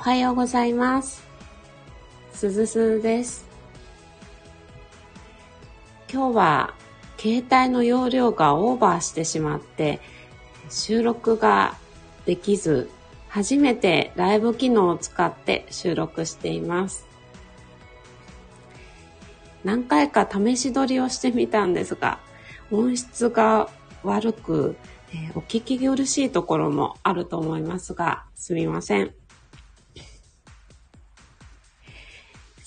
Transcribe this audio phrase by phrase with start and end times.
[0.00, 1.22] はようございます。
[2.32, 3.44] すずすです。
[6.10, 6.74] 今日は
[7.18, 10.00] 携帯の容量がオーバーしてしまって
[10.70, 11.76] 収録が
[12.24, 12.88] できず
[13.28, 17.06] 初めてライブ機能を使って収録しています。
[19.64, 22.20] 何回か試し撮りをしてみたんですが
[22.70, 23.68] 音質が
[24.02, 24.76] 悪く、
[25.34, 29.19] お聞き苦しいところもあると思いますがすみません。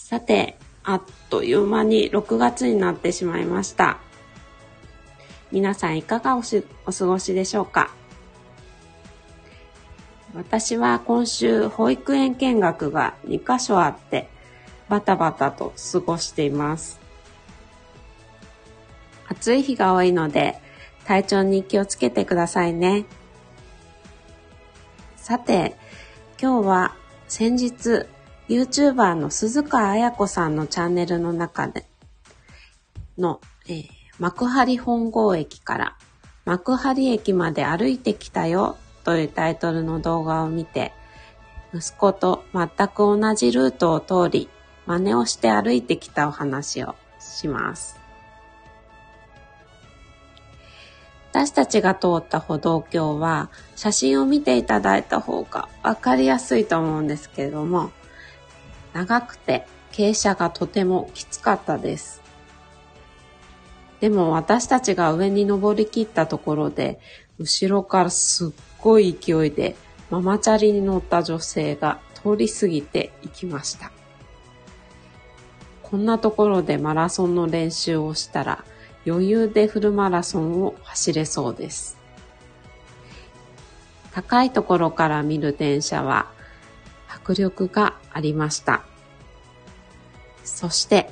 [0.03, 3.99] さて、あっという間に6月になってしまいました。
[5.49, 7.89] 皆さんいかがおしお過ごしでしょうか？
[10.35, 14.27] 私は今週保育園見学が2箇所あって
[14.89, 16.99] バタバタと過ごしています。
[19.29, 20.59] 暑い日が多いので
[21.05, 23.05] 体調に気をつけてくださいね。
[25.15, 25.77] さて、
[26.41, 26.95] 今日は
[27.29, 28.05] 先日
[28.53, 31.85] YouTuber の鈴川彩子さんのチャンネルの中で
[33.17, 33.87] の、えー、
[34.19, 35.97] 幕張本郷駅から
[36.45, 40.93] 幕張駅まで歩いてきたよというタイトルの動画を見て、
[41.73, 44.49] 息子と全く同じルートを通り、
[44.85, 47.99] 真似をして歩いてきたお話をします。
[51.31, 57.91] 私たちが通った歩道橋は写真を見ていただいた方がわかりやすいと思うんですけれども、
[58.93, 62.21] 長くて傾斜がとてもきつかったです。
[63.99, 66.99] でも私たちが上に登りきったところで、
[67.39, 69.75] 後ろからすっごい勢いで
[70.09, 73.91] ママチャリに乗った女性が通り過ぎていきました。
[75.81, 78.65] こんなところでマラソンの練習をしたら
[79.05, 81.97] 余裕でフルマラソンを走れそうです。
[84.11, 86.31] 高いところから見る電車は
[87.23, 88.83] 迫力がありました。
[90.43, 91.09] そして、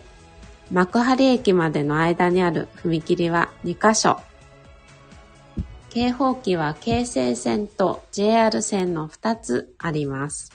[0.69, 4.19] 幕張駅までの間にある踏切は2カ所。
[5.89, 10.53] 警報機は京成線と JR 線の2つあります。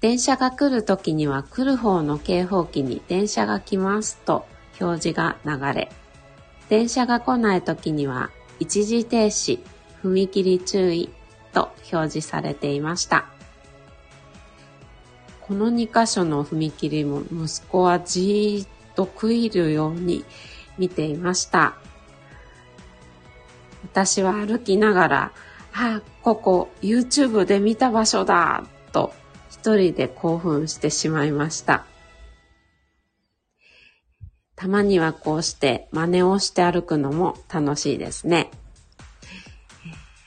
[0.00, 4.46] 電車が来るときには来る方の警報機に電車が来ますと
[4.80, 5.90] 表示が流れ、
[6.68, 8.30] 電車が来ないときには
[8.60, 9.60] 一時停止、
[10.02, 11.10] 踏切注意
[11.54, 13.26] と表示されていました。
[15.40, 20.24] この2箇所の踏切も息子はじーっと食いるように
[20.78, 21.76] 見ていました。
[23.84, 25.32] 私は歩きながら、
[25.74, 29.12] あ、ここ YouTube で見た場所だと
[29.50, 31.84] 一人で興奮してしまいました。
[34.56, 38.50] たまにはこうして真似をして歩くのも楽しいですね。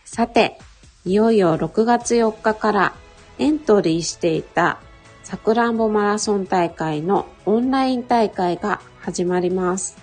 [0.06, 0.60] さて、
[1.08, 2.94] いよいよ6月4日から
[3.40, 4.82] エントリーしていた
[5.24, 9.98] さくらんぼマラソン大会のオンライン大会が始まります。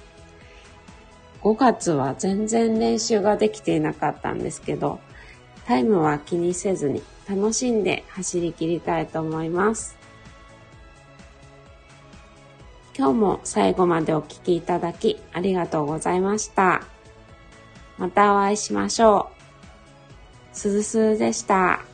[1.42, 4.98] 5月は全然練習ができていなかったんですけど、
[5.66, 9.98] タイムは気にせずに楽しんで走り切りたいと思います。
[12.96, 16.82] 今日も最後までお聴きいただきありがとうございました。
[17.98, 19.43] またお会いしましょう。
[20.54, 21.93] すずすでした。